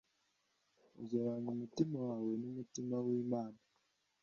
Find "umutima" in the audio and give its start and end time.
1.55-1.97, 2.49-2.95